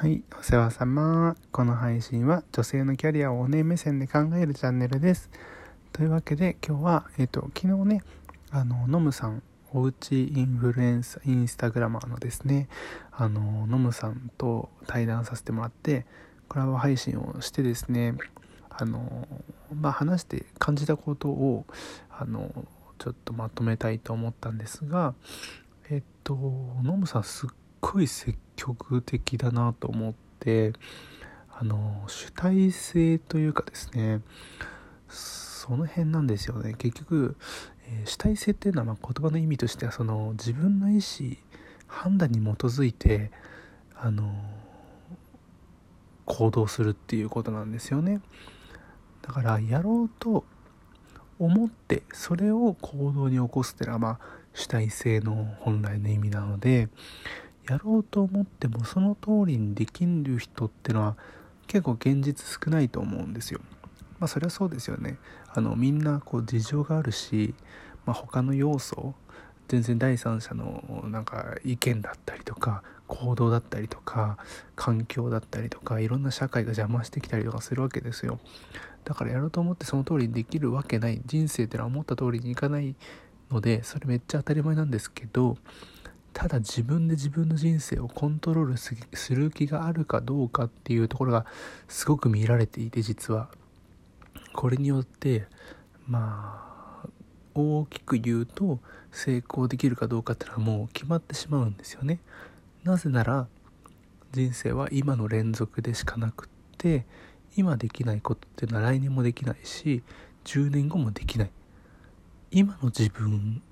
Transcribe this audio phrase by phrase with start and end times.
[0.00, 1.36] はい、お世話様。
[1.52, 5.28] この配信は女性のキャリアをお姉目線で考えるチャンネルです。
[5.92, 8.02] というわけで今日は、えっ、と、昨日ね、
[8.50, 9.42] あの、ノムさん、
[9.74, 12.70] おうちインフルエンサー、インスタグラマーのですね、
[13.12, 16.06] あの、ノムさんと対談させてもらって、
[16.48, 18.14] コラボ配信をしてですね、
[18.70, 19.28] あの、
[19.70, 21.66] まあ、話して感じたことを、
[22.10, 22.50] あの、
[22.96, 25.12] ちょっとまとめたいと思ったんですが、
[25.90, 26.36] えっと、
[26.82, 27.50] ノムさんすっ
[27.80, 30.72] ごい積極的だなと思って
[31.50, 34.20] あの主体性というかですね
[35.08, 36.74] その辺なんですよね。
[36.74, 37.36] 結局、
[37.86, 41.36] えー主体性っていうのはま言葉の意味としてはその自分の意思
[41.88, 43.32] 判断に基づいて
[43.96, 44.32] あの
[46.24, 48.20] 行動するっていうことなんですよね。
[49.22, 50.44] だからやろうと
[51.38, 54.18] 思ってそれを行動に起こすっていうのはまあ
[54.54, 56.88] 主体性の本来の意味なので
[57.70, 61.16] やろうと思ってもその通りにできる人ってのは
[61.68, 63.60] 結構現実少ないと思うんですよ。
[64.18, 65.18] まあそれはそうですよね。
[65.54, 67.54] あのみんなこう事情があるし、
[68.06, 69.14] まあ、他の要素
[69.68, 74.38] 全然第三者のなんか意見だったりとか行動だったりとか
[74.74, 78.40] 環境だったりとかいろんな社会が邪魔してきたりとかするわけですよ。
[79.04, 82.96] だからやろうと思ってその通りにできるわけない人生ってのは思った通りにいかない
[83.50, 85.56] のでそれめっちゃ当たり前なんですけど
[86.32, 91.46] ただ自分で自分の人生をコントロールする気があるかどうかっていうところが
[91.88, 93.50] すごく見られていて実は。
[94.52, 95.46] これによって
[96.06, 97.08] まあ
[97.54, 102.20] 大きく言うと成功できるかどうかっていうのはもう決まってしまうんですよね。
[102.84, 103.48] なぜなら
[104.32, 107.06] 人生は今の連続でしかなくって
[107.56, 110.02] 今できないことっていうのは来年もできないし
[110.44, 111.50] 10年後もできない。
[112.52, 113.62] 今の自分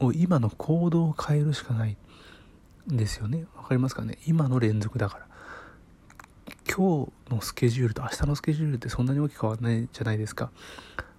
[0.00, 1.96] を今の行動を変えるしかない
[2.90, 3.46] んですよね。
[3.56, 4.18] わかりますかね？
[4.26, 5.26] 今の連続だから。
[6.68, 10.50] 今日のスケジュールと明日のスケジュールってそんなに大きく変わらないじゃないですか。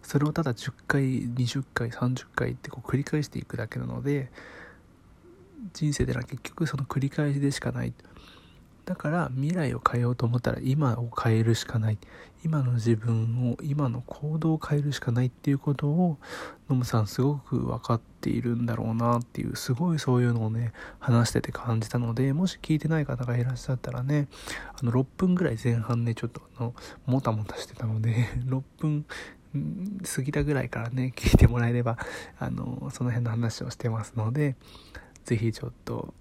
[0.01, 4.31] それをただ10回20回30回ってこう繰り返していくだけなので
[5.73, 7.93] 人生では結局その繰り返しでしかない。
[8.85, 11.97] だから未来を変えようと思ったら今を変えるしかない。
[12.43, 16.17] 今の自分を今の行動を変えるしかないっていうことを
[16.69, 24.27] ノムさんすごく分かっているんだろうなっていうすごいそういうのをね話してて感じたのでもし聞いてない方がいらっしゃったらね
[24.81, 26.73] あの6分ぐらい前半ねちょっとあの
[27.05, 29.05] もたもたしてたので 6分
[30.03, 31.97] 過ぎたぐらいからね聞いてもらえれば
[32.39, 34.55] あのその辺の話をしてますので
[35.25, 36.13] 是非ちょっと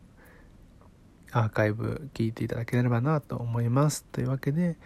[1.33, 4.05] アーカイブ聞いていただければなと思います。
[4.13, 4.77] というわけで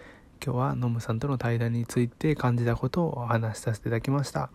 [0.44, 4.50] 今日はノムさんとの対談について感じたことをお話しさせていただきました。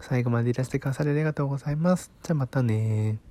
[0.00, 2.10] 最後までいらしてくださりありがとうございます。
[2.22, 3.29] じゃあまたね